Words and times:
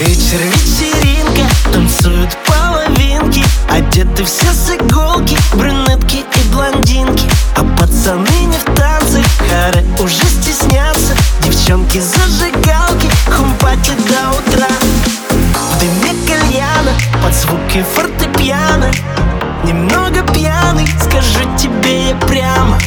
Вечер, 0.00 0.38
вечеринка, 0.40 1.46
танцуют 1.74 2.34
половинки 2.46 3.44
Одеты 3.68 4.24
все 4.24 4.50
с 4.50 4.70
иголки, 4.70 5.36
брюнетки 5.52 6.24
и 6.36 6.54
блондинки 6.54 7.28
А 7.54 7.62
пацаны 7.78 8.46
не 8.46 8.56
в 8.56 8.64
танцы, 8.74 9.22
хары 9.50 9.84
уже 9.98 10.24
стеснятся 10.24 11.14
Девчонки 11.42 12.00
зажигалки, 12.00 13.10
хумпати 13.30 13.92
до 14.08 14.38
утра. 14.38 14.68
В 15.70 15.78
дыме 15.78 16.14
кальяна, 16.26 16.92
под 17.22 17.34
звуки 17.34 17.84
фортепиано 17.94 18.90
Немного 19.64 20.22
пьяный, 20.32 20.86
скажу 20.98 21.40
тебе 21.58 22.08
я 22.08 22.14
прямо. 22.26 22.78